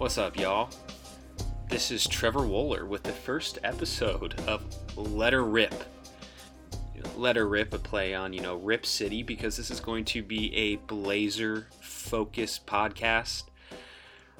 [0.00, 0.70] What's up, y'all?
[1.68, 4.64] This is Trevor Wohler with the first episode of
[4.96, 5.74] Letter Rip.
[7.16, 10.56] Letter Rip, a play on, you know, Rip City, because this is going to be
[10.56, 13.50] a Blazer focused podcast.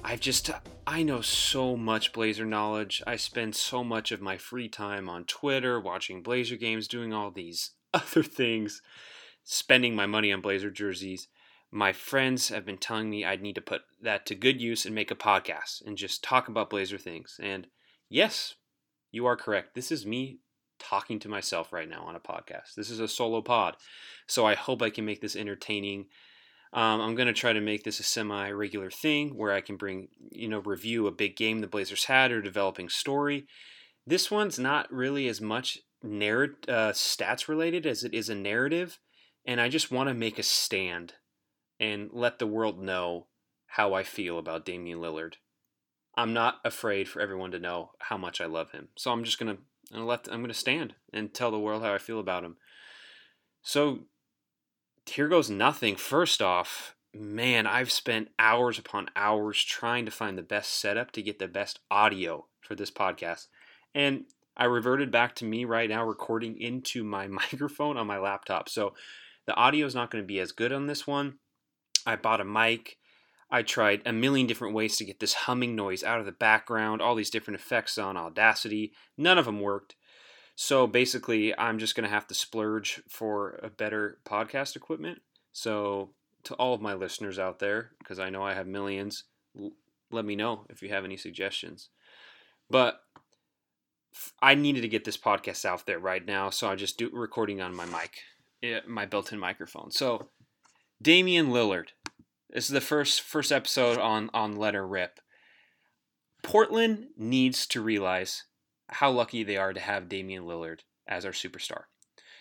[0.03, 0.49] I've just,
[0.87, 3.03] I know so much Blazer knowledge.
[3.05, 7.29] I spend so much of my free time on Twitter, watching Blazer games, doing all
[7.29, 8.81] these other things,
[9.43, 11.27] spending my money on Blazer jerseys
[11.71, 14.93] my friends have been telling me I'd need to put that to good use and
[14.93, 17.39] make a podcast and just talk about Blazer things.
[17.41, 17.67] And
[18.09, 18.55] yes,
[19.11, 19.73] you are correct.
[19.73, 20.39] This is me
[20.79, 22.75] talking to myself right now on a podcast.
[22.75, 23.77] This is a solo pod.
[24.27, 26.07] So I hope I can make this entertaining.
[26.73, 29.77] Um, I'm going to try to make this a semi regular thing where I can
[29.77, 33.45] bring, you know, review a big game the Blazers had or developing story.
[34.05, 38.99] This one's not really as much narrative uh, stats related as it is a narrative.
[39.45, 41.13] And I just want to make a stand
[41.81, 43.25] and let the world know
[43.65, 45.33] how I feel about Damian Lillard.
[46.15, 48.89] I'm not afraid for everyone to know how much I love him.
[48.95, 49.57] So I'm just gonna,
[49.91, 52.57] I'm let I'm gonna stand and tell the world how I feel about him.
[53.63, 54.01] So
[55.09, 55.95] here goes nothing.
[55.95, 61.23] First off, man, I've spent hours upon hours trying to find the best setup to
[61.23, 63.47] get the best audio for this podcast.
[63.95, 64.25] And
[64.55, 68.69] I reverted back to me right now recording into my microphone on my laptop.
[68.69, 68.93] So
[69.47, 71.39] the audio is not going to be as good on this one.
[72.05, 72.97] I bought a mic.
[73.49, 77.01] I tried a million different ways to get this humming noise out of the background,
[77.01, 78.93] all these different effects on Audacity.
[79.17, 79.95] None of them worked.
[80.55, 85.21] So basically, I'm just going to have to splurge for a better podcast equipment.
[85.53, 86.11] So,
[86.43, 89.25] to all of my listeners out there, because I know I have millions,
[90.11, 91.89] let me know if you have any suggestions.
[92.69, 93.01] But
[94.41, 97.61] I needed to get this podcast out there right now, so I just do recording
[97.61, 98.19] on my mic,
[98.63, 99.91] eh, my built-in microphone.
[99.91, 100.29] So
[101.01, 101.87] Damian Lillard.
[102.49, 105.19] This is the first first episode on on Letter Rip.
[106.43, 108.43] Portland needs to realize
[108.87, 111.83] how lucky they are to have Damian Lillard as our superstar.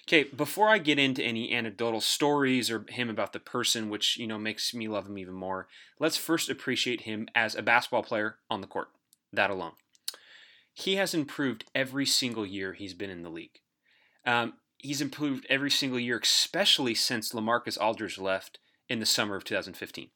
[0.06, 4.26] Okay, before I get into any anecdotal stories or him about the person, which you
[4.26, 5.68] know makes me love him even more,
[5.98, 8.88] let's first appreciate him as a basketball player on the court.
[9.32, 9.72] That alone,
[10.74, 13.60] he has improved every single year he's been in the league.
[14.26, 18.58] Um, he's improved every single year, especially since Lamarcus Aldridge left
[18.88, 20.08] in the summer of 2015.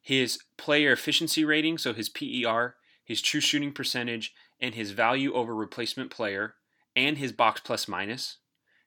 [0.00, 5.54] His player efficiency rating, so his PER, his true shooting percentage, and his value over
[5.54, 6.54] replacement player,
[6.94, 8.38] and his box plus minus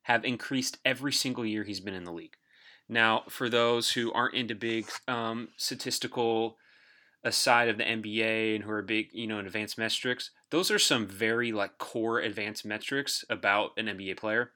[0.04, 2.36] have increased every single year he's been in the league.
[2.88, 6.58] Now, for those who aren't into big um, statistical
[7.24, 10.80] aside of the NBA and who are big, you know, in advanced metrics, those are
[10.80, 14.52] some very like core advanced metrics about an NBA player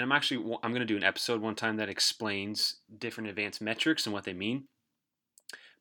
[0.00, 3.60] and I'm actually I'm going to do an episode one time that explains different advanced
[3.60, 4.64] metrics and what they mean.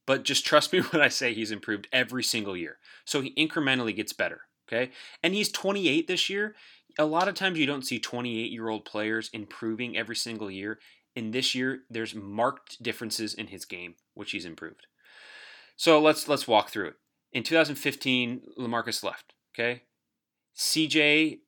[0.06, 2.80] But just trust me when I say he's improved every single year.
[3.06, 4.92] So he incrementally gets better, okay?
[5.24, 6.56] And he's 28 this year.
[6.98, 10.80] A lot of times you don't see 28-year-old players improving every single year.
[11.16, 14.88] In this year, there's marked differences in his game, which he's improved.
[15.78, 16.96] So let's let's walk through it.
[17.32, 19.84] In 2015, LaMarcus left, okay?
[20.58, 21.40] CJ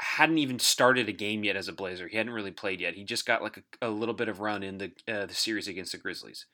[0.00, 2.08] hadn't even started a game yet as a Blazer.
[2.08, 2.94] He hadn't really played yet.
[2.94, 5.68] He just got like a, a little bit of run in the uh, the series
[5.68, 6.46] against the Grizzlies.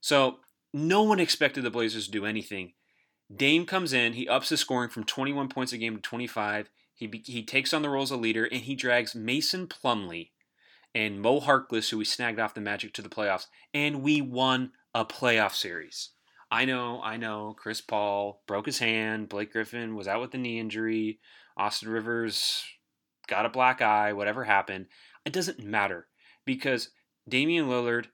[0.00, 0.38] So
[0.72, 2.72] no one expected the Blazers to do anything.
[3.34, 6.68] Dame comes in, he ups his scoring from 21 points a game to 25.
[6.94, 10.30] He he takes on the role as a leader and he drags Mason Plumlee
[10.94, 14.72] and Mo Harkless, who we snagged off the Magic, to the playoffs, and we won
[14.94, 16.10] a playoff series.
[16.50, 17.54] I know, I know.
[17.56, 19.28] Chris Paul broke his hand.
[19.28, 21.20] Blake Griffin was out with a knee injury.
[21.56, 22.64] Austin Rivers
[23.30, 24.86] got a black eye, whatever happened,
[25.24, 26.08] it doesn't matter
[26.44, 26.90] because
[27.28, 28.06] Damian Lillard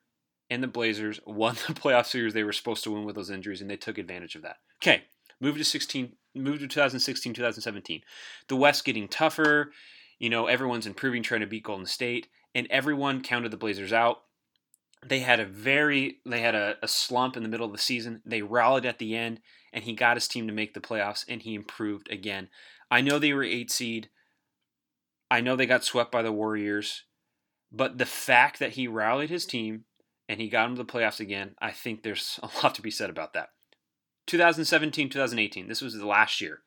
[0.51, 3.61] and the Blazers won the playoff series they were supposed to win with those injuries,
[3.61, 4.59] and they took advantage of that.
[4.81, 5.05] Okay,
[5.41, 8.03] move to 16, move to 2016, 2017.
[8.49, 9.73] The West getting tougher.
[10.19, 14.23] You know, everyone's improving, trying to beat Golden State, and everyone counted the Blazers out.
[15.05, 18.23] They had a very, they had a, a slump in the middle of the season.
[18.25, 19.41] They rallied at the end,
[19.73, 22.49] and he got his team to make the playoffs, and he improved again.
[22.91, 24.09] I know they were eight seed.
[25.31, 27.05] I know they got swept by the Warriors,
[27.73, 29.85] but the fact that he rallied his team
[30.29, 32.91] and he got them to the playoffs again, I think there's a lot to be
[32.91, 33.49] said about that.
[34.27, 36.61] 2017, 2018, this was the last year.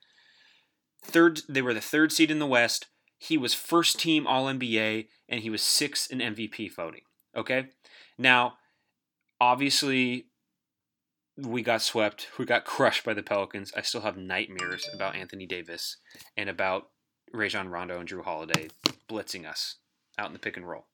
[1.03, 2.87] Third, they were the third seed in the West.
[3.17, 7.01] He was first team All NBA and he was sixth in MVP voting.
[7.35, 7.67] Okay,
[8.17, 8.53] now
[9.39, 10.27] obviously
[11.37, 12.27] we got swept.
[12.37, 13.71] We got crushed by the Pelicans.
[13.75, 15.97] I still have nightmares about Anthony Davis
[16.35, 16.87] and about
[17.33, 18.69] Rajon Rondo and Jrue Holiday
[19.09, 19.75] blitzing us
[20.17, 20.85] out in the pick and roll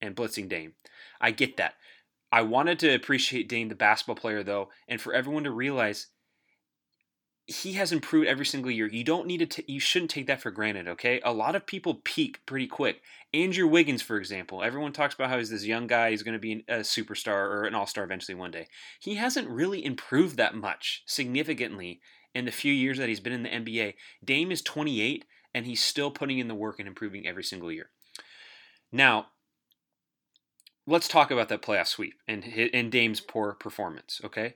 [0.00, 0.74] and blitzing Dame.
[1.20, 1.74] I get that.
[2.30, 6.08] I wanted to appreciate Dame, the basketball player, though, and for everyone to realize
[7.46, 8.86] he has improved every single year.
[8.86, 9.46] You don't need to.
[9.46, 10.88] T- you shouldn't take that for granted.
[10.88, 13.02] Okay, a lot of people peak pretty quick.
[13.32, 16.10] Andrew Wiggins, for example, everyone talks about how he's this young guy.
[16.10, 18.68] He's going to be a superstar or an all-star eventually one day.
[18.98, 22.00] He hasn't really improved that much significantly
[22.34, 23.94] in the few years that he's been in the NBA.
[24.24, 25.24] Dame is 28,
[25.54, 27.90] and he's still putting in the work and improving every single year.
[28.90, 29.28] Now,
[30.86, 34.20] let's talk about that playoff sweep and and Dame's poor performance.
[34.24, 34.54] Okay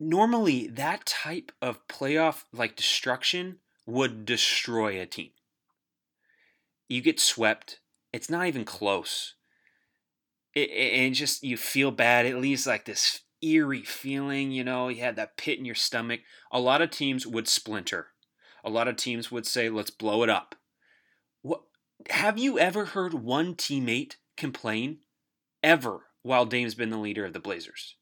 [0.00, 5.30] normally that type of playoff like destruction would destroy a team.
[6.88, 7.80] You get swept.
[8.12, 9.34] It's not even close.
[10.54, 12.26] It, it, just you feel bad.
[12.26, 14.52] It leaves like this eerie feeling.
[14.52, 16.20] You know, you had that pit in your stomach.
[16.52, 18.08] A lot of teams would splinter.
[18.64, 20.56] A lot of teams would say, "Let's blow it up."
[21.42, 21.62] What
[22.08, 25.00] have you ever heard one teammate complain
[25.62, 27.96] ever while Dame's been the leader of the Blazers?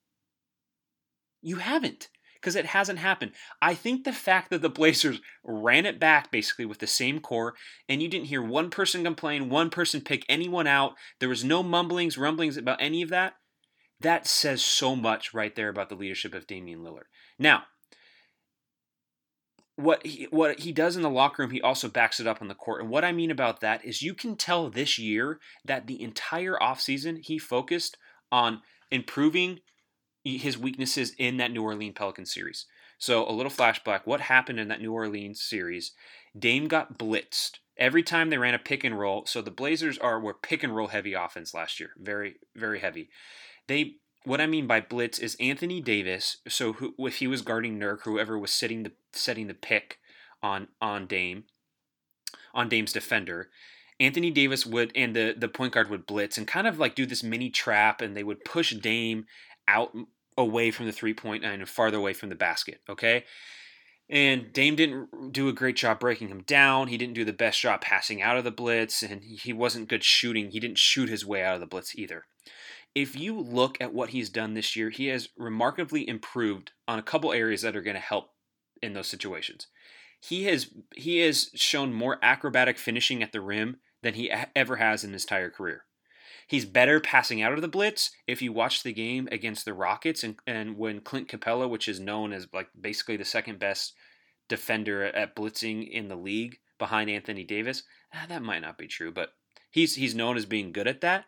[1.40, 3.32] You haven't because it hasn't happened.
[3.60, 7.54] I think the fact that the Blazers ran it back basically with the same core
[7.88, 11.62] and you didn't hear one person complain, one person pick anyone out, there was no
[11.62, 13.34] mumblings, rumblings about any of that,
[14.00, 17.06] that says so much right there about the leadership of Damian Lillard.
[17.38, 17.64] Now,
[19.76, 22.48] what he, what he does in the locker room, he also backs it up on
[22.48, 22.80] the court.
[22.80, 26.56] And what I mean about that is you can tell this year that the entire
[26.56, 27.96] offseason he focused
[28.30, 28.60] on
[28.90, 29.60] improving
[30.24, 32.66] his weaknesses in that New Orleans Pelican series.
[32.98, 35.92] So a little flashback: what happened in that New Orleans series?
[36.38, 39.26] Dame got blitzed every time they ran a pick and roll.
[39.26, 43.08] So the Blazers are were pick and roll heavy offense last year, very very heavy.
[43.68, 46.38] They what I mean by blitz is Anthony Davis.
[46.48, 49.98] So who, if he was guarding Nurk, whoever was sitting the setting the pick
[50.42, 51.44] on on Dame,
[52.54, 53.50] on Dame's defender,
[54.00, 57.06] Anthony Davis would and the the point guard would blitz and kind of like do
[57.06, 59.26] this mini trap, and they would push Dame
[59.68, 59.94] out
[60.36, 62.80] away from the three point line and farther away from the basket.
[62.88, 63.24] Okay.
[64.08, 66.88] And Dame didn't do a great job breaking him down.
[66.88, 70.04] He didn't do the best job passing out of the blitz, and he wasn't good
[70.04, 70.50] shooting.
[70.50, 72.26] He didn't shoot his way out of the blitz either.
[72.94, 77.02] If you look at what he's done this year, he has remarkably improved on a
[77.02, 78.30] couple areas that are going to help
[78.82, 79.68] in those situations.
[80.20, 85.04] He has he has shown more acrobatic finishing at the rim than he ever has
[85.04, 85.84] in his entire career.
[86.46, 88.10] He's better passing out of the blitz.
[88.26, 91.98] If you watch the game against the Rockets and, and when Clint Capela, which is
[91.98, 93.94] known as like basically the second best
[94.48, 99.10] defender at blitzing in the league behind Anthony Davis, ah, that might not be true,
[99.10, 99.30] but
[99.70, 101.24] he's he's known as being good at that.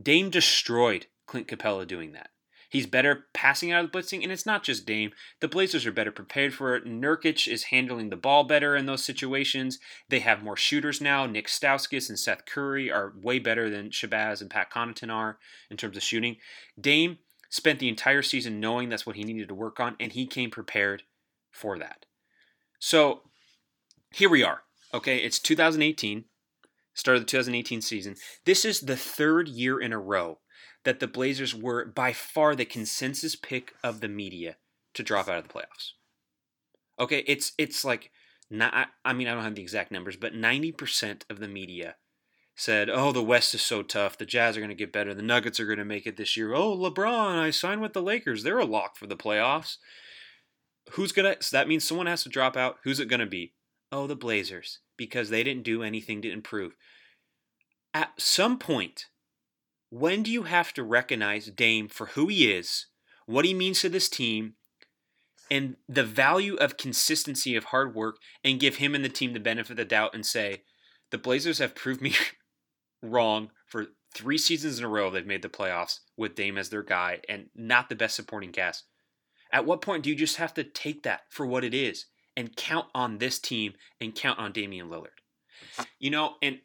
[0.00, 2.30] Dame destroyed Clint Capela doing that.
[2.70, 5.12] He's better passing out of the blitzing, and it's not just Dame.
[5.40, 6.84] The Blazers are better prepared for it.
[6.84, 9.78] Nurkic is handling the ball better in those situations.
[10.10, 11.24] They have more shooters now.
[11.24, 15.38] Nick Stauskas and Seth Curry are way better than Shabazz and Pat Connaughton are
[15.70, 16.36] in terms of shooting.
[16.78, 17.18] Dame
[17.48, 20.50] spent the entire season knowing that's what he needed to work on, and he came
[20.50, 21.04] prepared
[21.50, 22.04] for that.
[22.78, 23.22] So
[24.12, 24.62] here we are.
[24.92, 26.24] Okay, it's 2018,
[26.98, 28.16] start of the 2018 season.
[28.44, 30.40] This is the third year in a row
[30.84, 34.56] that the Blazers were by far the consensus pick of the media
[34.94, 35.92] to drop out of the playoffs.
[36.98, 38.10] Okay, it's it's like
[38.50, 41.96] not, I mean I don't have the exact numbers, but 90% of the media
[42.56, 44.18] said, "Oh, the West is so tough.
[44.18, 45.14] The Jazz are going to get better.
[45.14, 46.52] The Nuggets are going to make it this year.
[46.54, 48.42] Oh, LeBron, I signed with the Lakers.
[48.42, 49.76] They're a lock for the playoffs."
[50.92, 52.78] Who's going to so that means someone has to drop out.
[52.82, 53.52] Who's it going to be?
[53.90, 56.74] Oh, the Blazers because they didn't do anything to improve.
[57.94, 59.06] At some point,
[59.88, 62.86] when do you have to recognize Dame for who he is,
[63.24, 64.54] what he means to this team,
[65.50, 69.40] and the value of consistency of hard work, and give him and the team the
[69.40, 70.62] benefit of the doubt and say,
[71.10, 72.14] the Blazers have proved me
[73.02, 75.10] wrong for three seasons in a row.
[75.10, 78.84] They've made the playoffs with Dame as their guy and not the best supporting cast.
[79.50, 82.06] At what point do you just have to take that for what it is
[82.38, 85.18] and count on this team and count on Damian Lillard?
[85.98, 86.60] You know, and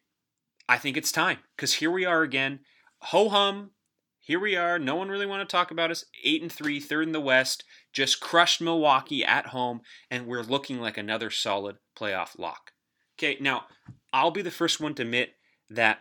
[0.70, 2.60] I think it's time because here we are again
[3.03, 3.72] ho hum.
[4.20, 4.80] Here we are.
[4.80, 6.06] No one really want to talk about us.
[6.24, 7.65] Eight and three, third in the West.
[7.92, 12.72] Just crushed Milwaukee at home, and we're looking like another solid playoff lock.
[13.20, 13.65] Okay, now
[14.13, 15.32] I'll be the first one to admit
[15.70, 16.00] that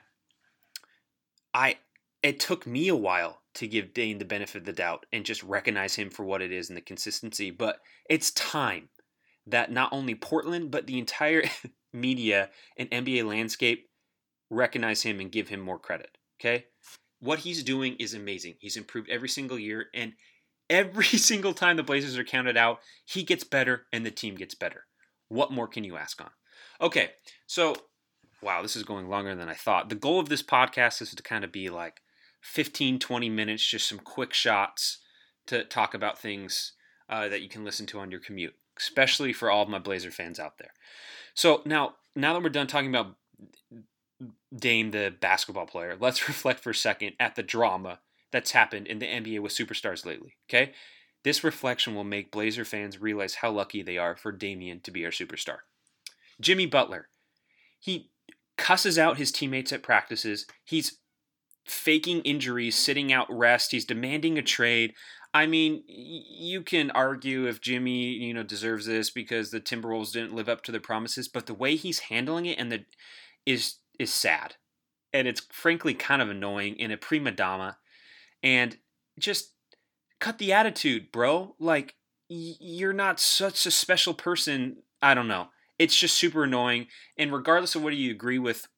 [1.52, 1.78] I
[2.22, 5.42] it took me a while to give Dame the benefit of the doubt and just
[5.42, 7.50] recognize him for what it is and the consistency.
[7.50, 8.88] But it's time
[9.46, 11.44] that not only Portland but the entire
[11.92, 13.88] media and NBA landscape
[14.50, 16.16] recognize him and give him more credit.
[16.40, 16.66] Okay?
[17.20, 18.54] What he's doing is amazing.
[18.58, 20.14] He's improved every single year, and
[20.68, 24.54] every single time the Blazers are counted out, he gets better and the team gets
[24.54, 24.86] better.
[25.28, 26.30] What more can you ask on?
[26.80, 27.10] Okay,
[27.46, 27.74] so
[28.42, 29.88] wow, this is going longer than I thought.
[29.88, 32.00] The goal of this podcast is to kind of be like
[32.42, 34.98] 15, 20 minutes, just some quick shots
[35.46, 36.72] to talk about things
[37.08, 38.54] uh, that you can listen to on your commute.
[38.78, 40.72] Especially for all of my Blazer fans out there.
[41.34, 43.16] So now, now that we're done talking about
[44.54, 48.00] Dame, the basketball player, let's reflect for a second at the drama
[48.30, 50.34] that's happened in the NBA with superstars lately.
[50.48, 50.72] Okay,
[51.24, 55.04] this reflection will make Blazer fans realize how lucky they are for Damian to be
[55.04, 55.58] our superstar.
[56.40, 57.08] Jimmy Butler,
[57.78, 58.10] he
[58.58, 60.46] cusses out his teammates at practices.
[60.64, 60.98] He's
[61.64, 63.70] faking injuries, sitting out rest.
[63.70, 64.94] He's demanding a trade.
[65.34, 70.34] I mean, you can argue if Jimmy, you know, deserves this because the Timberwolves didn't
[70.34, 72.84] live up to their promises, but the way he's handling it and the
[73.46, 74.56] is is sad.
[75.12, 77.78] And it's frankly kind of annoying in a prima donna.
[78.42, 78.76] And
[79.18, 79.52] just
[80.20, 81.54] cut the attitude, bro.
[81.58, 81.94] Like
[82.28, 84.78] you're not such a special person.
[85.00, 85.48] I don't know.
[85.78, 86.86] It's just super annoying.
[87.18, 88.68] And regardless of whether you agree with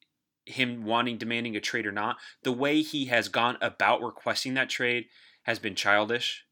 [0.46, 4.70] him wanting demanding a trade or not, the way he has gone about requesting that
[4.70, 5.06] trade
[5.44, 6.43] has been childish,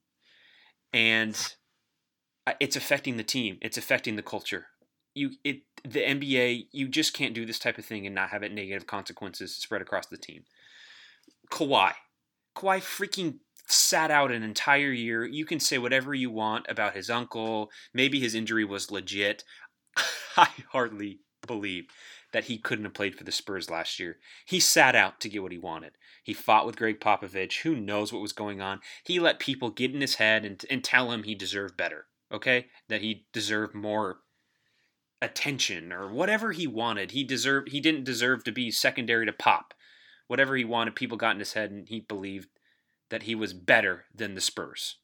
[0.93, 1.55] and
[2.47, 3.59] uh, it's affecting the team.
[3.63, 4.67] It's affecting the culture.
[5.15, 6.67] You it the NBA.
[6.73, 9.83] You just can't do this type of thing and not have it negative consequences spread
[9.83, 10.45] across the team.
[11.51, 11.93] Kawhi,
[12.57, 15.25] Kawhi freaking sat out an entire year.
[15.25, 17.71] You can say whatever you want about his uncle.
[17.95, 19.45] Maybe his injury was legit.
[20.37, 21.87] I hardly believe
[22.33, 24.19] that he couldn't have played for the Spurs last year.
[24.45, 25.93] He sat out to get what he wanted.
[26.23, 27.63] He fought with Gregg Popovich.
[27.63, 28.81] Who knows what was going on?
[29.05, 32.67] He let people get in his head and, and tell him he deserved better, okay?
[32.89, 34.19] That he deserved more
[35.21, 37.13] attention or whatever he wanted.
[37.13, 39.75] He deserved he didn't deserve to be secondary to Pop.
[40.27, 42.49] Whatever he wanted, people got in his head and he believed
[43.11, 44.97] that he was better than the Spurs.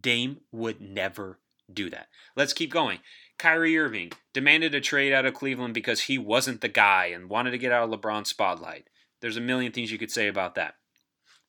[0.00, 1.40] Dame would never
[1.72, 2.08] do that.
[2.36, 2.98] Let's keep going.
[3.42, 7.50] Kyrie Irving demanded a trade out of Cleveland because he wasn't the guy and wanted
[7.50, 8.86] to get out of LeBron's spotlight.
[9.20, 10.74] There's a million things you could say about that.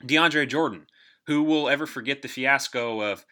[0.04, 0.88] DeAndre Jordan,
[1.28, 3.28] who will ever forget the fiasco of,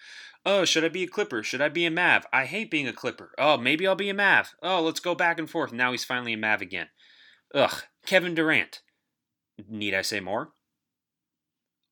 [0.45, 1.41] oh, should I be a Clipper?
[1.41, 2.27] Should I be a Mav?
[2.31, 3.31] I hate being a Clipper.
[3.39, 4.53] Oh, maybe I'll be a Mav.
[4.61, 5.73] Oh, let's go back and forth.
[5.73, 6.89] Now he's finally a Mav again.
[7.55, 7.81] Ugh.
[8.05, 8.83] Kevin Durant.
[9.67, 10.49] Need I say more?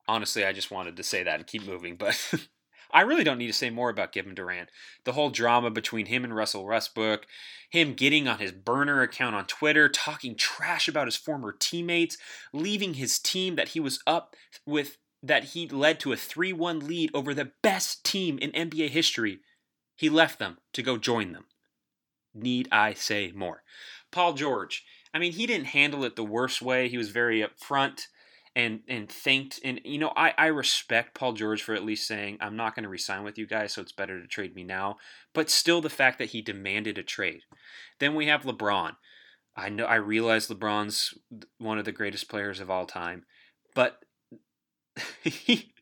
[0.07, 2.15] Honestly, I just wanted to say that and keep moving, but
[2.91, 4.69] I really don't need to say more about Kevin Durant.
[5.03, 7.27] The whole drama between him and Russell Westbrook,
[7.69, 12.17] him getting on his burner account on Twitter, talking trash about his former teammates,
[12.51, 16.79] leaving his team that he was up with, that he led to a 3 1
[16.87, 19.39] lead over the best team in NBA history.
[19.95, 21.45] He left them to go join them.
[22.33, 23.63] Need I say more?
[24.11, 24.83] Paul George.
[25.13, 26.87] I mean, he didn't handle it the worst way.
[26.87, 28.07] He was very upfront
[28.55, 32.37] and and thanked and you know I, I respect Paul George for at least saying
[32.41, 34.97] I'm not going to resign with you guys so it's better to trade me now
[35.33, 37.41] but still the fact that he demanded a trade.
[37.99, 38.95] Then we have LeBron.
[39.55, 41.13] I know I realize LeBron's
[41.57, 43.25] one of the greatest players of all time
[43.75, 43.99] but
[45.23, 45.73] he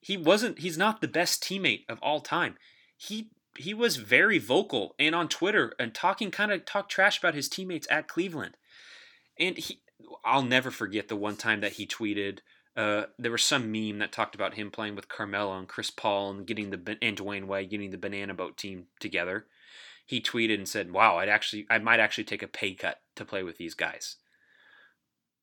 [0.00, 2.56] he wasn't he's not the best teammate of all time.
[2.96, 7.34] He he was very vocal and on Twitter and talking kind of talk trash about
[7.34, 8.56] his teammates at Cleveland.
[9.38, 9.82] And he
[10.24, 12.38] I'll never forget the one time that he tweeted.
[12.76, 16.30] Uh, there was some meme that talked about him playing with Carmelo and Chris Paul
[16.30, 19.46] and getting the and Dwyane Wade getting the Banana Boat team together.
[20.06, 23.24] He tweeted and said, "Wow, I'd actually, I might actually take a pay cut to
[23.24, 24.16] play with these guys."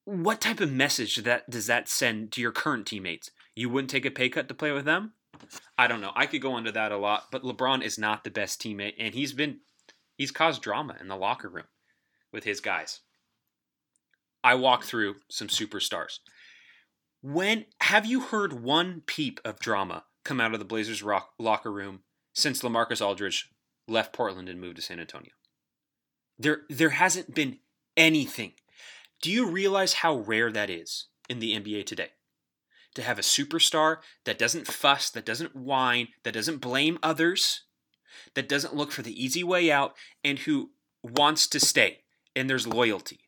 [0.05, 3.29] What type of message that does that send to your current teammates?
[3.55, 5.13] You wouldn't take a pay cut to play with them?
[5.77, 6.13] I don't know.
[6.15, 9.13] I could go into that a lot, but LeBron is not the best teammate, and
[9.13, 9.59] he's been
[10.15, 11.67] he's caused drama in the locker room
[12.31, 13.01] with his guys.
[14.43, 16.19] I walk through some superstars.
[17.21, 21.71] When have you heard one peep of drama come out of the Blazers rock, locker
[21.71, 22.01] room
[22.33, 23.49] since LaMarcus Aldridge
[23.87, 25.31] left Portland and moved to San Antonio?
[26.37, 27.59] There there hasn't been
[27.95, 28.53] anything.
[29.21, 32.09] Do you realize how rare that is in the NBA today?
[32.93, 37.63] To have a superstar that doesn't fuss, that doesn't whine, that doesn't blame others,
[38.35, 40.71] that doesn't look for the easy way out, and who
[41.03, 42.03] wants to stay,
[42.35, 43.26] and there's loyalty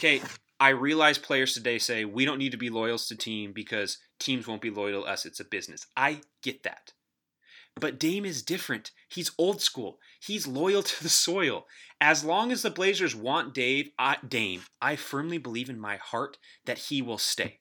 [0.00, 0.22] okay,
[0.58, 4.46] I realize players today say we don't need to be loyal to team because teams
[4.46, 5.26] won't be loyal to us.
[5.26, 5.86] It's a business.
[5.94, 6.94] I get that.
[7.78, 8.92] But Dame is different.
[9.08, 9.98] He's old school.
[10.18, 11.66] He's loyal to the soil.
[12.00, 16.38] As long as the Blazers want Dave, I, Dame, I firmly believe in my heart
[16.64, 17.60] that he will stay.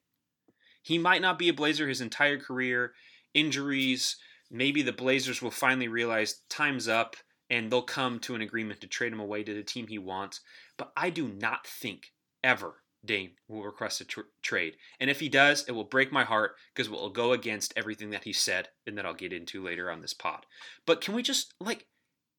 [0.81, 2.93] He might not be a Blazer his entire career.
[3.33, 4.15] Injuries,
[4.49, 7.17] maybe the Blazers will finally realize time's up
[7.49, 10.39] and they'll come to an agreement to trade him away to the team he wants.
[10.77, 14.75] But I do not think ever Dame will request a tr- trade.
[14.99, 18.09] And if he does, it will break my heart because it will go against everything
[18.09, 20.45] that he said and that I'll get into later on this pod.
[20.85, 21.87] But can we just, like,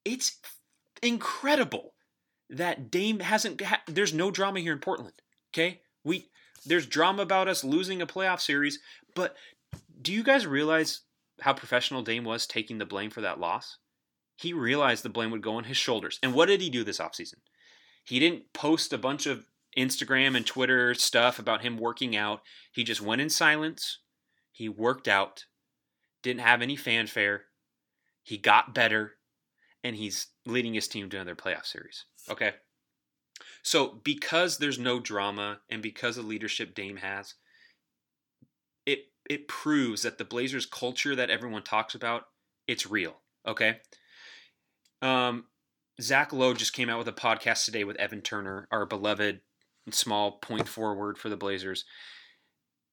[0.04, 0.38] it's
[1.02, 1.95] incredible
[2.50, 5.14] that Dame hasn't, ha- there's no drama here in Portland,
[5.52, 5.80] okay?
[6.04, 6.28] We,
[6.66, 8.78] there's drama about us losing a playoff series,
[9.14, 9.37] but
[10.02, 11.02] do you guys realize
[11.40, 13.78] how professional Dame was taking the blame for that loss?
[14.40, 16.19] he realized the blame would go on his shoulders.
[16.23, 17.37] And what did he do this offseason?
[18.04, 22.40] He didn't post a bunch of Instagram and Twitter stuff about him working out.
[22.72, 23.98] He just went in silence.
[24.52, 25.44] He worked out,
[26.22, 27.44] didn't have any fanfare.
[28.22, 29.16] He got better,
[29.82, 32.04] and he's leading his team to another playoff series.
[32.28, 32.52] Okay.
[33.62, 37.34] So, because there's no drama and because of leadership Dame has,
[38.86, 42.24] it it proves that the Blazers culture that everyone talks about,
[42.66, 43.16] it's real.
[43.46, 43.78] Okay.
[45.02, 45.46] Um,
[46.00, 49.40] Zach Lowe just came out with a podcast today with Evan Turner, our beloved
[49.92, 51.85] small point forward for the Blazers.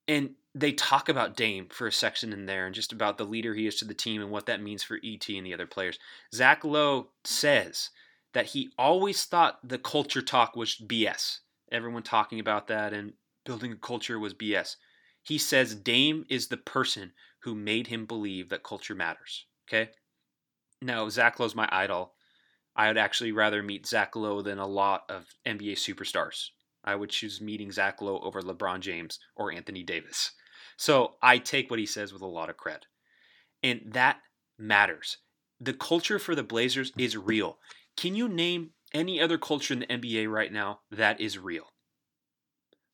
[0.08, 3.54] And they talk about Dame for a section in there and just about the leader
[3.54, 6.00] he is to the team and what that means for ET and the other players.
[6.34, 7.90] Zach Lowe says
[8.34, 11.40] that he always thought the culture talk was BS.
[11.72, 13.14] Everyone talking about that and
[13.46, 14.78] building a culture was BS.
[15.22, 17.12] He says Dame is the person
[17.44, 19.46] who made him believe that culture matters.
[19.68, 19.92] Okay?
[20.82, 22.14] Now, Zach Lowe's my idol.
[22.76, 26.50] I would actually rather meet Zach Lowe than a lot of NBA superstars.
[26.88, 30.32] I would choose meeting Zach Lowe over LeBron James or Anthony Davis.
[30.78, 32.84] So I take what he says with a lot of cred.
[33.62, 34.22] And that
[34.58, 35.18] matters.
[35.60, 37.58] The culture for the Blazers is real.
[37.98, 41.66] Can you name any other culture in the NBA right now that is real?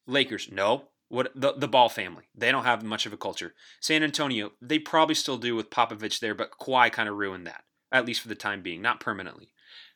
[0.08, 0.90] Lakers, no.
[1.10, 2.24] What the the Ball family?
[2.34, 3.54] They don't have much of a culture.
[3.80, 7.64] San Antonio, they probably still do with Popovich there, but Kawhi kind of ruined that,
[7.92, 9.54] at least for the time being, not permanently.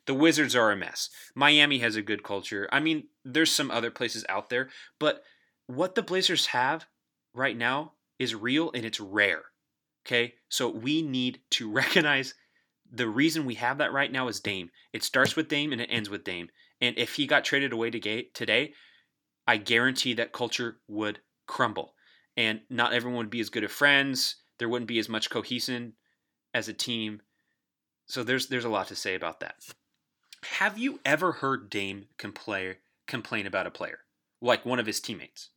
[0.07, 1.09] The Wizards are a mess.
[1.35, 2.67] Miami has a good culture.
[2.71, 5.21] I mean, there's some other places out there, but
[5.67, 6.87] what the Blazers have
[7.33, 9.43] right now is real and it's rare.
[10.05, 10.35] Okay?
[10.49, 12.33] So we need to recognize
[12.89, 14.69] the reason we have that right now is Dame.
[14.93, 16.49] It starts with Dame and it ends with Dame.
[16.79, 18.73] And if he got traded away today,
[19.45, 21.95] I guarantee that culture would crumble.
[22.37, 24.37] And not everyone would be as good of friends.
[24.57, 25.93] There wouldn't be as much cohesion
[26.53, 27.21] as a team.
[28.05, 29.55] So there's there's a lot to say about that.
[30.53, 32.75] Have you ever heard Dame complain
[33.07, 33.99] complain about a player,
[34.41, 35.49] like one of his teammates?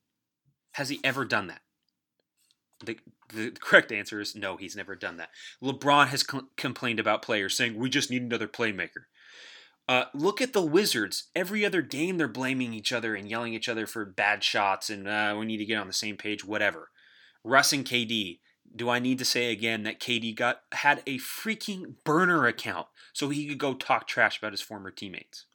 [0.72, 1.62] Has he ever done that?
[2.84, 2.98] The,
[3.32, 5.30] the correct answer is no, he's never done that.
[5.62, 9.04] LeBron has cl- complained about players, saying, We just need another playmaker.
[9.88, 11.28] Uh, look at the Wizards.
[11.34, 15.08] Every other game, they're blaming each other and yelling each other for bad shots and
[15.08, 16.90] uh, we need to get on the same page, whatever.
[17.42, 18.38] Russ and KD.
[18.74, 23.28] Do I need to say again that KD got had a freaking burner account so
[23.28, 25.46] he could go talk trash about his former teammates?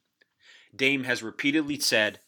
[0.76, 2.20] Dame has repeatedly said,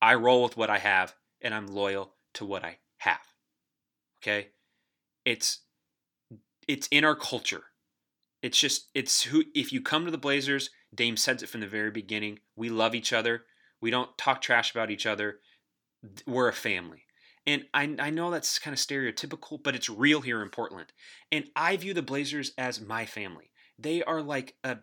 [0.00, 3.20] I roll with what I have and I'm loyal to what I have.
[4.22, 4.48] Okay?
[5.24, 5.60] It's
[6.66, 7.64] it's in our culture.
[8.42, 11.66] It's just it's who if you come to the Blazers, Dame says it from the
[11.66, 12.38] very beginning.
[12.56, 13.44] We love each other.
[13.80, 15.40] We don't talk trash about each other.
[16.26, 17.04] We're a family.
[17.50, 20.92] And I, I know that's kind of stereotypical, but it's real here in Portland.
[21.32, 23.50] And I view the Blazers as my family.
[23.76, 24.78] They are like a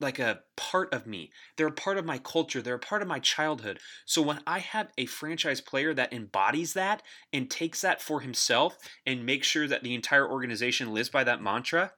[0.00, 1.30] like a part of me.
[1.56, 2.60] They're a part of my culture.
[2.60, 3.78] They're a part of my childhood.
[4.04, 8.76] So when I have a franchise player that embodies that and takes that for himself
[9.06, 11.92] and makes sure that the entire organization lives by that mantra,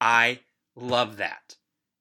[0.00, 0.40] I
[0.74, 1.54] love that.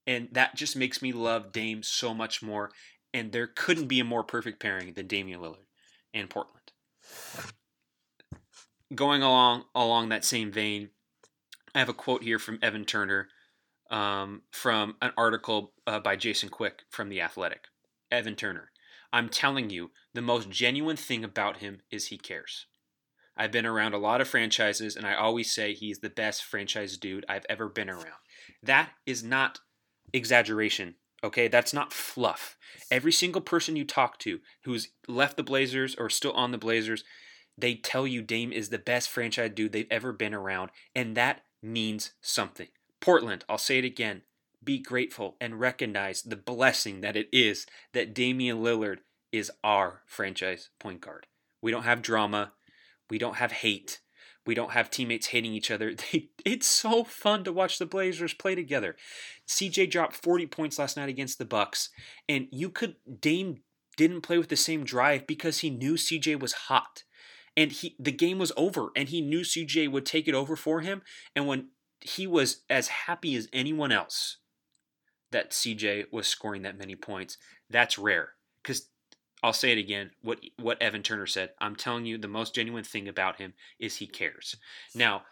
[0.08, 2.72] And that just makes me love Dame so much more.
[3.13, 5.68] And there couldn't be a more perfect pairing than Damian Lillard
[6.15, 6.55] and Portland.
[8.94, 10.89] Going along along that same vein,
[11.74, 13.28] I have a quote here from Evan Turner
[13.89, 17.65] um, from an article uh, by Jason Quick from The Athletic.
[18.12, 18.72] Evan Turner.
[19.12, 22.68] I'm telling you, the most genuine thing about him is he cares.
[23.38, 26.98] I've been around a lot of franchises, and I always say he's the best franchise
[26.98, 28.22] dude I've ever been around.
[28.63, 29.60] That is not
[30.13, 31.48] exaggeration, okay?
[31.48, 32.58] That's not fluff.
[32.90, 37.04] Every single person you talk to who's left the Blazers or still on the Blazers,
[37.58, 41.42] they tell you Dame is the best franchise dude they've ever been around, and that
[41.62, 42.68] means something.
[43.00, 44.22] Portland, I'll say it again.
[44.64, 49.00] Be grateful and recognize the blessing that it is that Damian Lillard
[49.32, 51.28] is our franchise point guard.
[51.62, 52.54] We don't have drama.
[53.10, 54.00] We don't have hate.
[54.45, 55.95] We don't have teammates hating each other.
[56.45, 58.95] it's so fun to watch the Blazers play together.
[59.47, 61.89] CJ dropped 40 points last night against the Bucks,
[62.29, 63.60] and you could Dame
[63.97, 67.03] didn't play with the same drive because he knew CJ was hot.
[67.58, 70.81] And he the game was over and he knew CJ would take it over for
[70.81, 71.01] him
[71.36, 71.69] and when
[72.01, 74.38] he was as happy as anyone else
[75.31, 77.38] that CJ was scoring that many points.
[77.69, 78.89] That's rare because
[79.43, 80.12] I'll say it again.
[80.21, 81.52] What what Evan Turner said.
[81.60, 84.56] I'm telling you, the most genuine thing about him is he cares.
[84.93, 85.24] Now,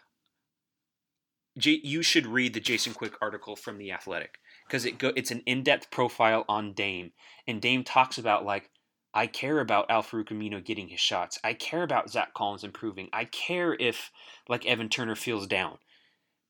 [1.58, 5.30] J- you should read the Jason Quick article from the Athletic because it go, it's
[5.30, 7.12] an in-depth profile on Dame,
[7.46, 8.70] and Dame talks about like
[9.14, 11.38] I care about Al-Farouq Aminu getting his shots.
[11.44, 13.08] I care about Zach Collins improving.
[13.12, 14.10] I care if
[14.48, 15.78] like Evan Turner feels down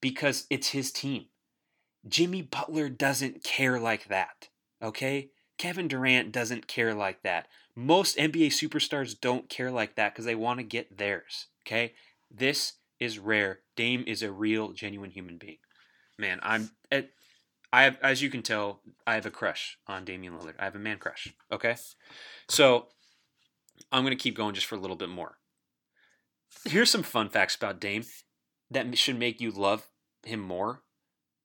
[0.00, 1.26] because it's his team.
[2.08, 4.48] Jimmy Butler doesn't care like that.
[4.82, 5.30] Okay?
[5.58, 7.48] Kevin Durant doesn't care like that.
[7.76, 11.46] Most NBA superstars don't care like that because they want to get theirs.
[11.66, 11.94] Okay?
[12.30, 13.60] This is rare.
[13.76, 15.58] Dame is a real, genuine human being.
[16.18, 16.70] Man, I'm.
[16.90, 17.10] At,
[17.72, 20.54] I have, as you can tell, I have a crush on Damian Lillard.
[20.60, 21.34] I have a man crush.
[21.50, 21.74] Okay,
[22.48, 22.86] so
[23.90, 25.38] I'm gonna keep going just for a little bit more.
[26.64, 28.04] Here's some fun facts about Dame
[28.70, 29.88] that should make you love
[30.22, 30.82] him more.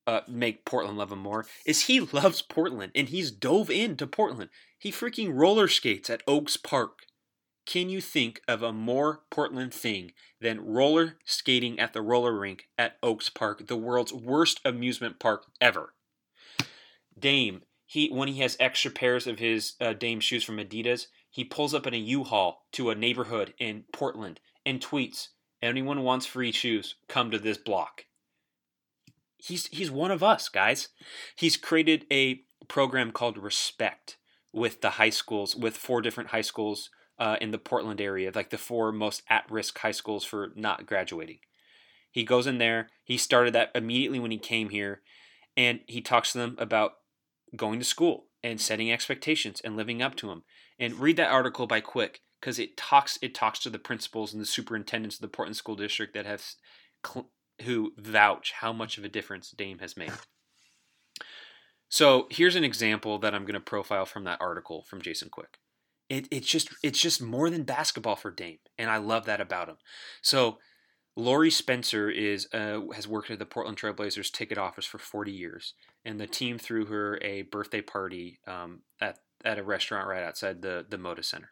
[0.10, 1.45] Uh, make Portland love him more.
[1.67, 4.50] Is he loves Portland and he's dove into Portland.
[4.80, 7.02] He freaking roller skates at Oaks Park.
[7.67, 12.69] Can you think of a more Portland thing than roller skating at the roller rink
[12.76, 15.93] at Oaks Park, the world's worst amusement park ever?
[17.15, 21.43] Dame, he when he has extra pairs of his uh, Dame shoes from Adidas, he
[21.43, 25.28] pulls up in a U-Haul to a neighborhood in Portland and tweets,
[25.62, 28.06] "Anyone wants free shoes, come to this block."
[29.39, 30.89] He's he's one of us, guys.
[31.36, 34.17] He's created a program called Respect
[34.52, 38.49] with the high schools, with four different high schools uh, in the Portland area, like
[38.49, 41.39] the four most at risk high schools for not graduating.
[42.12, 42.89] He goes in there.
[43.04, 45.02] He started that immediately when he came here,
[45.56, 46.93] and he talks to them about
[47.56, 50.43] going to school and setting expectations and living up to them.
[50.80, 54.41] And read that article by Quick because it talks it talks to the principals and
[54.41, 56.43] the superintendents of the Portland School District that have
[57.06, 57.30] cl-
[57.63, 60.12] who vouch how much of a difference Dame has made.
[61.89, 65.58] So here's an example that I'm going to profile from that article from Jason Quick
[66.10, 69.69] it, it's just it's just more than basketball for Dame, and I love that about
[69.69, 69.78] him.
[70.22, 70.58] So
[71.15, 75.76] Laurie Spencer is uh, has worked at the Portland Trailblazers ticket office for 40 years,
[76.04, 80.62] and the team threw her a birthday party um, at at a restaurant right outside
[80.62, 81.52] the the Moda Center.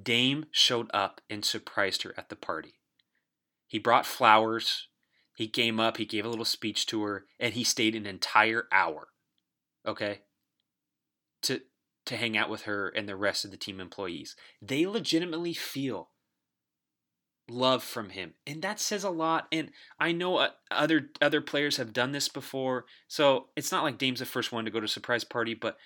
[0.00, 2.74] Dame showed up and surprised her at the party.
[3.66, 4.88] He brought flowers.
[5.34, 5.96] He came up.
[5.96, 9.08] He gave a little speech to her, and he stayed an entire hour.
[9.86, 10.20] Okay.
[11.42, 11.60] To
[12.06, 14.36] to hang out with her and the rest of the team employees.
[14.60, 16.10] They legitimately feel
[17.48, 19.70] love from him and that says a lot and
[20.00, 24.20] i know uh, other other players have done this before so it's not like dame's
[24.20, 25.76] the first one to go to a surprise party but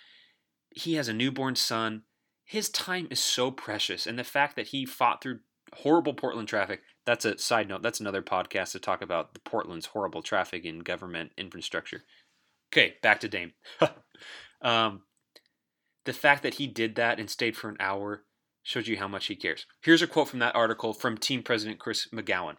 [0.70, 2.02] he has a newborn son
[2.44, 5.40] his time is so precious and the fact that he fought through
[5.78, 9.87] horrible portland traffic that's a side note that's another podcast to talk about the portland's
[9.87, 12.03] horrible traffic and government infrastructure
[12.71, 13.53] okay back to dame
[14.62, 15.03] um,
[16.05, 18.25] the fact that he did that and stayed for an hour
[18.62, 19.66] shows you how much he cares.
[19.83, 22.57] Here's a quote from that article from team president Chris McGowan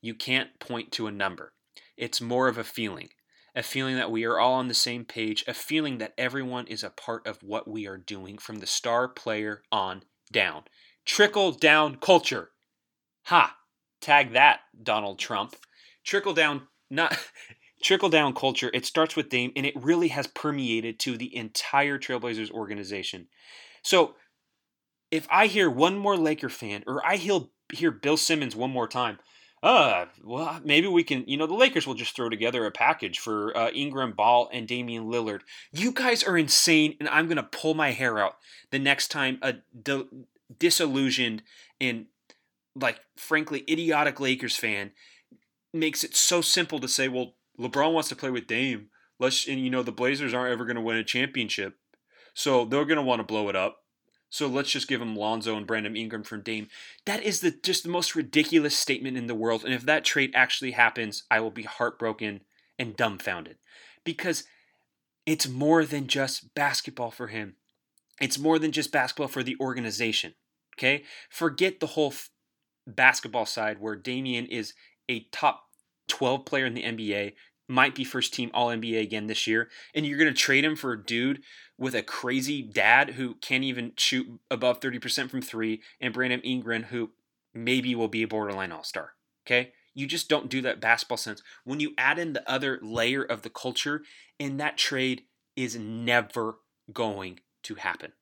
[0.00, 1.52] You can't point to a number,
[1.96, 3.08] it's more of a feeling.
[3.54, 6.84] A feeling that we are all on the same page, a feeling that everyone is
[6.84, 10.64] a part of what we are doing from the star player on down.
[11.06, 12.50] Trickle down culture.
[13.24, 13.56] Ha!
[14.00, 15.56] Tag that, Donald Trump.
[16.04, 17.18] Trickle down, not
[17.82, 21.98] trickle down culture, it starts with Dame and it really has permeated to the entire
[21.98, 23.28] Trailblazers organization.
[23.82, 24.14] So
[25.10, 27.40] if I hear one more Laker fan or I hear,
[27.72, 29.18] hear Bill Simmons one more time,
[29.62, 33.18] uh, well, maybe we can, you know, the Lakers will just throw together a package
[33.18, 35.40] for uh, Ingram Ball and Damian Lillard.
[35.72, 38.36] You guys are insane, and I'm going to pull my hair out
[38.70, 40.06] the next time a di-
[40.58, 41.42] disillusioned
[41.80, 42.06] and,
[42.78, 44.92] like, frankly, idiotic Lakers fan
[45.72, 48.88] makes it so simple to say, well, LeBron wants to play with Dame.
[49.18, 51.78] Let's and you know the Blazers aren't ever going to win a championship,
[52.34, 53.78] so they're going to want to blow it up.
[54.28, 56.68] So let's just give him Lonzo and Brandon Ingram from Dame.
[57.06, 59.64] That is the just the most ridiculous statement in the world.
[59.64, 62.42] And if that trade actually happens, I will be heartbroken
[62.78, 63.56] and dumbfounded
[64.04, 64.44] because
[65.24, 67.56] it's more than just basketball for him.
[68.20, 70.34] It's more than just basketball for the organization.
[70.76, 72.12] Okay, forget the whole
[72.86, 74.74] basketball side where Damian is
[75.08, 75.64] a top
[76.08, 77.32] 12 player in the NBA,
[77.68, 80.76] might be first team All NBA again this year, and you're going to trade him
[80.76, 81.42] for a dude
[81.78, 86.84] with a crazy dad who can't even shoot above 30% from three, and Brandon Ingram,
[86.84, 87.10] who
[87.52, 89.12] maybe will be a borderline All Star.
[89.46, 89.72] Okay?
[89.94, 91.42] You just don't do that basketball sense.
[91.64, 94.02] When you add in the other layer of the culture,
[94.38, 95.22] and that trade
[95.56, 96.58] is never
[96.92, 98.12] going to happen.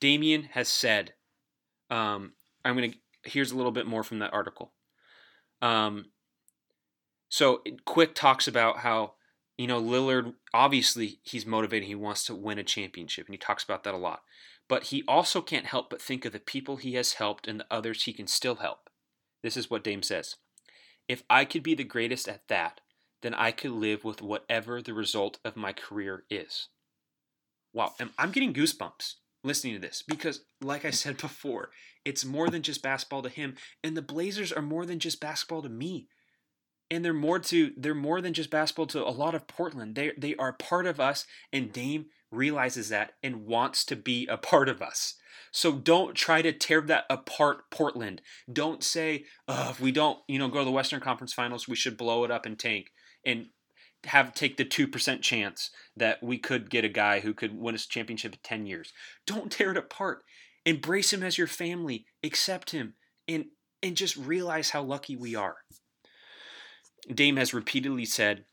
[0.00, 1.14] Damian has said,
[1.90, 2.32] um,
[2.64, 4.72] I'm going to, here's a little bit more from that article.
[5.62, 6.06] Um,
[7.28, 9.14] so Quick talks about how
[9.56, 11.88] you know Lillard obviously he's motivated.
[11.88, 14.22] He wants to win a championship, and he talks about that a lot.
[14.68, 17.66] But he also can't help but think of the people he has helped and the
[17.70, 18.90] others he can still help.
[19.42, 20.36] This is what Dame says:
[21.08, 22.80] If I could be the greatest at that,
[23.22, 26.68] then I could live with whatever the result of my career is.
[27.72, 31.70] Wow, I'm getting goosebumps listening to this because, like I said before,
[32.06, 35.62] it's more than just basketball to him, and the Blazers are more than just basketball
[35.62, 36.08] to me.
[36.90, 39.94] and they're more to they're more than just basketball to a lot of Portland.
[39.94, 44.36] They they are part of us, and Dame realizes that and wants to be a
[44.36, 45.14] part of us.
[45.52, 48.20] So don't try to tear that apart, Portland.
[48.52, 51.96] Don't say, if we don't, you know, go to the Western Conference Finals, we should
[51.96, 52.88] blow it up and tank
[53.24, 53.46] and
[54.04, 57.74] have take the two percent chance that we could get a guy who could win
[57.74, 58.92] a championship in ten years.
[59.26, 60.22] Don't tear it apart.
[60.66, 62.04] Embrace him as your family.
[62.22, 62.94] Accept him,
[63.26, 63.46] and
[63.82, 65.56] and just realize how lucky we are.
[67.12, 68.44] Dame has repeatedly said,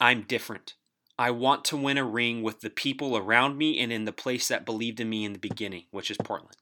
[0.00, 0.74] I'm different.
[1.18, 4.48] I want to win a ring with the people around me and in the place
[4.48, 6.56] that believed in me in the beginning, which is Portland.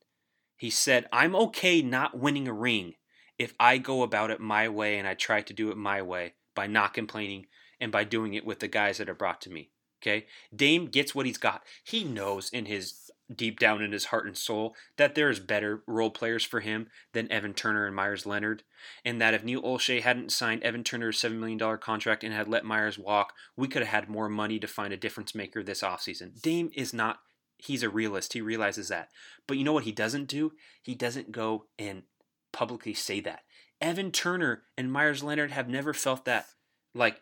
[0.57, 2.95] He said, I'm okay not winning a ring
[3.39, 6.35] if I go about it my way and I try to do it my way
[6.57, 7.47] by not complaining
[7.81, 9.71] and by doing it with the guys that are brought to me.
[10.03, 10.27] Okay?
[10.55, 11.63] Dame gets what he's got.
[11.85, 16.11] He knows in his deep down in his heart and soul that there's better role
[16.11, 18.63] players for him than Evan Turner and Meyers Leonard,
[19.05, 22.65] and that if Neil Olshey hadn't signed Evan Turner's $7 million contract and had let
[22.65, 26.41] Meyers walk, we could have had more money to find a difference maker this offseason.
[26.41, 27.19] Dame is not,
[27.59, 28.33] he's a realist.
[28.33, 29.11] He realizes that.
[29.47, 30.53] But you know what he doesn't do?
[30.83, 32.05] He doesn't go and
[32.53, 33.41] publicly say that.
[33.81, 36.47] Evan Turner and Meyers Leonard have never felt that,
[36.95, 37.21] like,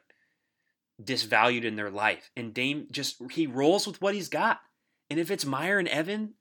[1.03, 2.31] disvalued in their life.
[2.37, 4.61] And Dame just, he rolls with what he's got.
[5.11, 6.35] And if it's Meyer and Evan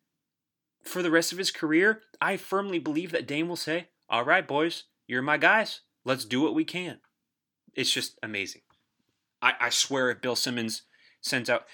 [0.84, 4.48] for the rest of his career, I firmly believe that Dame will say, All right,
[4.48, 5.82] boys, you're my guys.
[6.04, 7.00] Let's do what we can.
[7.74, 8.62] It's just amazing.
[9.42, 10.84] I, I swear if Bill Simmons
[11.22, 11.66] sends out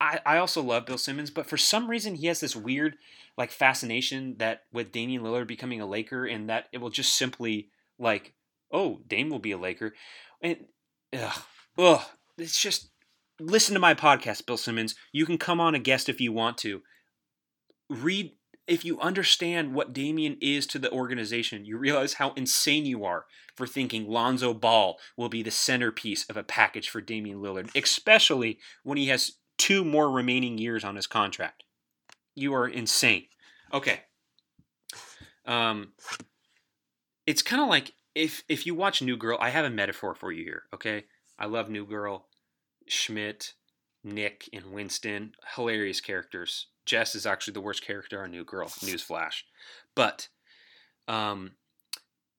[0.00, 2.96] I, I also love Bill Simmons, but for some reason he has this weird
[3.36, 7.68] like fascination that with Damian Lillard becoming a Laker and that it will just simply
[7.98, 8.32] like,
[8.72, 9.94] oh, Dame will be a Laker.
[10.40, 10.66] And
[11.12, 11.42] ugh,
[11.76, 12.00] ugh,
[12.38, 12.90] it's just
[13.40, 14.94] listen to my podcast, Bill Simmons.
[15.12, 16.82] You can come on a guest if you want to.
[17.88, 18.32] Read
[18.66, 23.24] if you understand what Damian is to the organization, you realize how insane you are
[23.56, 28.60] for thinking Lonzo Ball will be the centerpiece of a package for Damian Lillard, especially
[28.84, 31.64] when he has two more remaining years on his contract.
[32.36, 33.26] You are insane.
[33.72, 34.02] Okay.
[35.44, 35.94] Um,
[37.26, 40.30] it's kind of like if if you watch New Girl, I have a metaphor for
[40.30, 40.62] you here.
[40.72, 41.04] Okay,
[41.38, 42.28] I love New Girl.
[42.90, 43.54] Schmidt,
[44.02, 46.66] Nick, and Winston, hilarious characters.
[46.86, 48.68] Jess is actually the worst character on New Girl.
[48.68, 49.42] Newsflash,
[49.94, 50.28] but
[51.08, 51.52] um,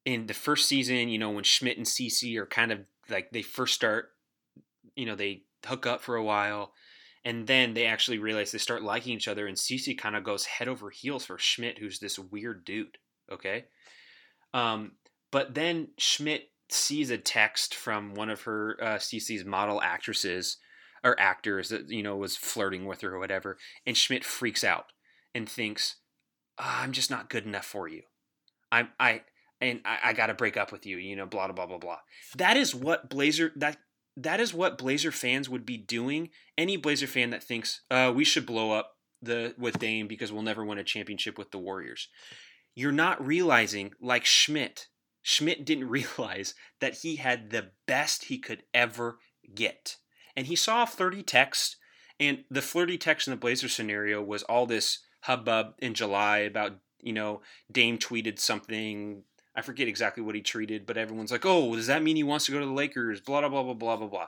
[0.06, 3.42] in the first season, you know, when Schmidt and Cece are kind of like they
[3.42, 4.10] first start,
[4.96, 6.74] you know, they hook up for a while,
[7.24, 10.46] and then they actually realize they start liking each other, and Cece kind of goes
[10.46, 12.98] head over heels for Schmidt, who's this weird dude.
[13.32, 13.66] Okay,
[14.54, 14.94] um,
[15.32, 20.58] but then Schmidt sees a text from one of her uh, Cece's model actresses
[21.04, 24.86] or actors that you know was flirting with her or whatever, and Schmidt freaks out
[25.34, 25.98] and thinks,
[26.60, 28.04] oh, "I'm just not good enough for you.
[28.72, 29.22] I'm I."
[29.64, 32.00] And I, I got to break up with you, you know, blah blah blah blah.
[32.36, 33.78] That is what Blazer that
[34.18, 36.30] that is what Blazer fans would be doing.
[36.58, 40.42] Any Blazer fan that thinks uh, we should blow up the with Dame because we'll
[40.42, 42.10] never win a championship with the Warriors,
[42.76, 44.88] you're not realizing, like Schmidt,
[45.22, 49.20] Schmidt didn't realize that he had the best he could ever
[49.54, 49.98] get.
[50.36, 51.78] And he saw a flirty text,
[52.20, 56.78] and the flirty text in the Blazer scenario was all this hubbub in July about,
[57.02, 59.24] you know, Dame tweeted something.
[59.56, 62.46] I forget exactly what he tweeted, but everyone's like, oh, does that mean he wants
[62.46, 63.20] to go to the Lakers?
[63.20, 64.28] Blah, blah, blah, blah, blah, blah, blah.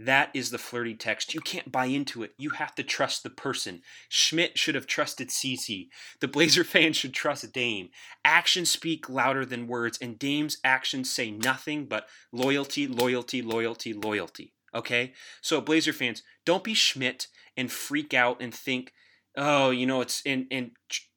[0.00, 1.34] That is the flirty text.
[1.34, 2.32] You can't buy into it.
[2.38, 3.82] You have to trust the person.
[4.08, 5.88] Schmidt should have trusted Cece.
[6.22, 7.90] The Blazer fans should trust Dame.
[8.24, 14.54] Actions speak louder than words, and Dame's actions say nothing but loyalty, loyalty, loyalty, loyalty.
[14.74, 15.12] Okay?
[15.42, 18.94] So, Blazer fans, don't be Schmidt and freak out and think,
[19.36, 20.70] oh, you know, it's and, and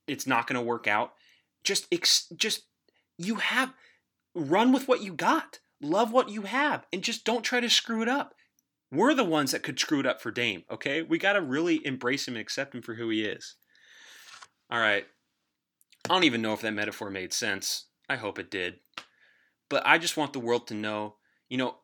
[0.08, 1.14] it's not going to work out.
[1.64, 2.64] Just, ex- just,
[3.18, 3.74] you have,
[4.36, 5.60] run with what you got.
[5.82, 8.36] Love what you have, and just don't try to screw it up
[8.94, 11.02] we're the ones that could screw it up for Dame, okay?
[11.02, 13.56] We got to really embrace him and accept him for who he is.
[14.70, 15.06] All right.
[16.06, 17.86] I don't even know if that metaphor made sense.
[18.10, 18.76] I hope it did.
[19.70, 21.16] But I just want the world to know,
[21.50, 21.78] you know,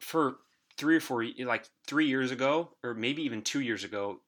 [0.00, 0.36] for
[0.76, 4.20] three or four, like three years ago, or maybe even two years ago,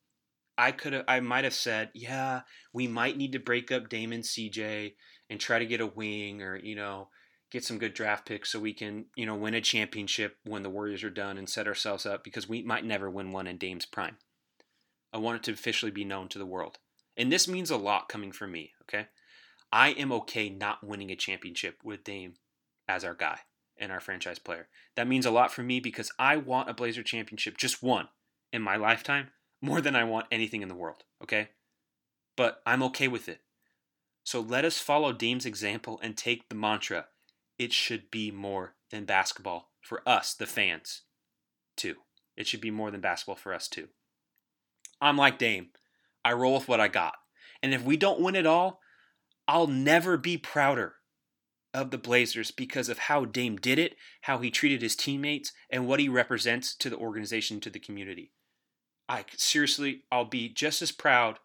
[0.56, 4.22] I could have, I might have said, yeah, we might need to break up Damon
[4.22, 4.94] CJ
[5.28, 7.08] and try to get a wing, or you know,
[7.56, 10.68] get some good draft picks so we can, you know, win a championship when the
[10.68, 13.86] Warriors are done and set ourselves up because we might never win one in Dame's
[13.86, 14.18] prime.
[15.10, 16.76] I want it to officially be known to the world.
[17.16, 19.06] And this means a lot coming from me, okay?
[19.72, 22.34] I am okay not winning a championship with Dame
[22.86, 23.38] as our guy
[23.78, 24.68] and our franchise player.
[24.94, 28.08] That means a lot for me because I want a Blazer championship, just one,
[28.52, 29.28] in my lifetime,
[29.62, 31.48] more than I want anything in the world, okay?
[32.36, 33.40] But I'm okay with it.
[34.24, 37.06] So let us follow Dame's example and take the mantra
[37.58, 41.02] it should be more than basketball for us, the fans,
[41.76, 41.96] too.
[42.36, 43.88] It should be more than basketball for us, too.
[45.00, 45.68] I'm like Dame.
[46.24, 47.14] I roll with what I got.
[47.62, 48.80] And if we don't win it all,
[49.48, 50.96] I'll never be prouder
[51.72, 55.86] of the Blazers because of how Dame did it, how he treated his teammates, and
[55.86, 58.32] what he represents to the organization, to the community.
[59.08, 61.38] I seriously, I'll be just as proud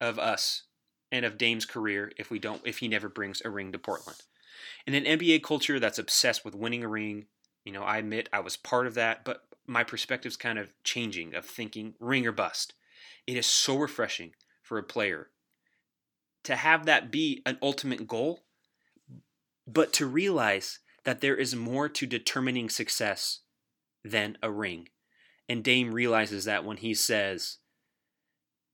[0.00, 0.64] of us
[1.10, 4.18] and of Dame's career if we don't, if he never brings a ring to Portland.
[4.86, 7.26] In an NBA culture that's obsessed with winning a ring,
[7.64, 11.34] you know, I admit I was part of that, but my perspective's kind of changing
[11.34, 12.74] of thinking ring or bust.
[13.26, 15.30] It is so refreshing for a player
[16.46, 18.44] to have that be an ultimate goal,
[19.66, 23.40] but to realize that there is more to determining success
[24.04, 24.88] than a ring.
[25.48, 27.58] And Dame realizes that when he says,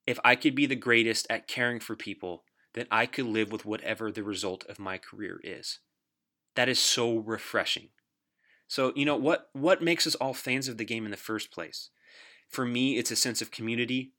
[0.06, 3.64] if I could be the greatest at caring for people, then I could live with
[3.64, 5.78] whatever the result of my career is.
[6.54, 7.88] That is so refreshing.
[8.68, 11.50] So, you know, what what makes us all fans of the game in the first
[11.50, 11.90] place?
[12.48, 14.12] For me, it's a sense of community,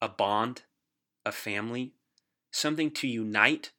[0.00, 0.62] a bond,
[1.24, 1.92] a family,
[2.50, 3.72] something to unite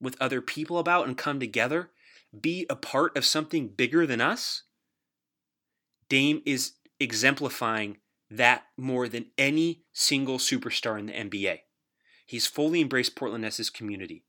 [0.00, 1.90] with other people about and come together,
[2.38, 4.64] be a part of something bigger than us,
[6.12, 7.96] Dame is exemplifying
[8.30, 11.60] that more than any single superstar in the NBA.
[12.26, 14.24] He's fully embraced Portland as his community.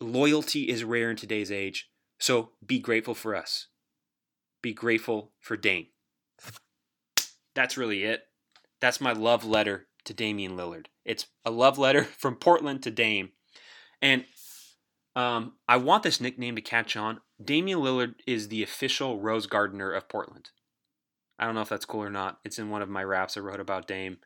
[0.00, 3.68] Loyalty is rare in today's age, so be grateful for us.
[4.62, 5.86] Be grateful for Dame.
[7.54, 8.22] That's really it.
[8.80, 10.86] That's my love letter to Damian Lillard.
[11.04, 13.30] It's a love letter from Portland to Dame.
[14.00, 14.24] And
[15.14, 17.20] um, I want this nickname to catch on.
[17.42, 20.50] Damian Lillard is the official Rose Gardener of Portland.
[21.38, 22.38] I don't know if that's cool or not.
[22.44, 24.18] It's in one of my raps I wrote about Dame.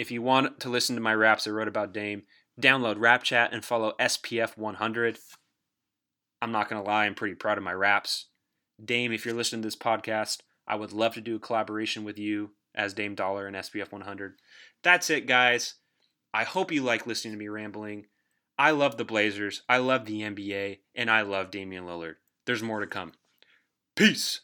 [0.00, 2.22] If you want to listen to my raps I wrote about Dame,
[2.58, 5.18] download Rap Chat and follow SPF 100.
[6.40, 8.28] I'm not going to lie, I'm pretty proud of my raps.
[8.82, 12.18] Dame, if you're listening to this podcast, I would love to do a collaboration with
[12.18, 14.36] you as Dame Dollar and SPF 100.
[14.82, 15.74] That's it, guys.
[16.32, 18.06] I hope you like listening to me rambling.
[18.58, 22.14] I love the Blazers, I love the NBA, and I love Damian Lillard.
[22.46, 23.12] There's more to come.
[23.96, 24.40] Peace.